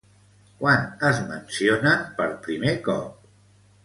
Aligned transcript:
Quan 0.61 0.87
es 1.09 1.19
mencionen 1.27 2.01
per 2.21 2.27
primer 2.47 2.73
cop? 2.89 3.29